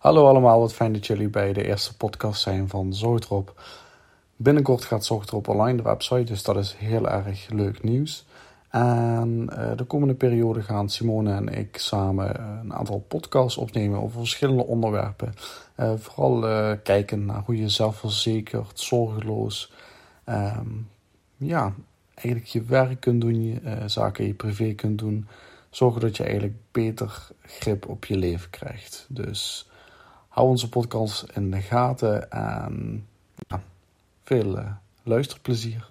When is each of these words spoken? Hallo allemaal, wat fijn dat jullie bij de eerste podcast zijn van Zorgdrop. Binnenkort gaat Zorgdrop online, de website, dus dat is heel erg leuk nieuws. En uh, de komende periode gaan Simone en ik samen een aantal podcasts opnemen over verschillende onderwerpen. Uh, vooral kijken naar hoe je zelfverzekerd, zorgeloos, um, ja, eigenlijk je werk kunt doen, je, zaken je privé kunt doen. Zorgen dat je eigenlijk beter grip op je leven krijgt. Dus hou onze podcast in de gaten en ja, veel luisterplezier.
Hallo 0.00 0.26
allemaal, 0.26 0.60
wat 0.60 0.72
fijn 0.72 0.92
dat 0.92 1.06
jullie 1.06 1.28
bij 1.28 1.52
de 1.52 1.64
eerste 1.64 1.96
podcast 1.96 2.40
zijn 2.40 2.68
van 2.68 2.94
Zorgdrop. 2.94 3.62
Binnenkort 4.36 4.84
gaat 4.84 5.04
Zorgdrop 5.04 5.48
online, 5.48 5.76
de 5.76 5.82
website, 5.82 6.24
dus 6.24 6.42
dat 6.42 6.56
is 6.56 6.74
heel 6.74 7.08
erg 7.08 7.48
leuk 7.48 7.82
nieuws. 7.82 8.26
En 8.70 9.50
uh, 9.52 9.76
de 9.76 9.84
komende 9.84 10.14
periode 10.14 10.62
gaan 10.62 10.88
Simone 10.88 11.34
en 11.34 11.48
ik 11.48 11.76
samen 11.76 12.40
een 12.60 12.74
aantal 12.74 13.04
podcasts 13.08 13.56
opnemen 13.56 14.00
over 14.00 14.18
verschillende 14.18 14.64
onderwerpen. 14.64 15.34
Uh, 15.76 15.92
vooral 15.96 16.40
kijken 16.82 17.24
naar 17.24 17.42
hoe 17.44 17.56
je 17.56 17.68
zelfverzekerd, 17.68 18.80
zorgeloos, 18.80 19.72
um, 20.28 20.88
ja, 21.36 21.74
eigenlijk 22.14 22.48
je 22.48 22.62
werk 22.62 23.00
kunt 23.00 23.20
doen, 23.20 23.42
je, 23.42 23.82
zaken 23.86 24.26
je 24.26 24.34
privé 24.34 24.72
kunt 24.72 24.98
doen. 24.98 25.28
Zorgen 25.70 26.00
dat 26.00 26.16
je 26.16 26.22
eigenlijk 26.22 26.56
beter 26.72 27.28
grip 27.42 27.88
op 27.88 28.04
je 28.04 28.16
leven 28.16 28.50
krijgt. 28.50 29.06
Dus 29.08 29.68
hou 30.30 30.48
onze 30.48 30.68
podcast 30.68 31.26
in 31.34 31.50
de 31.50 31.60
gaten 31.60 32.30
en 32.30 33.06
ja, 33.48 33.62
veel 34.24 34.58
luisterplezier. 35.02 35.88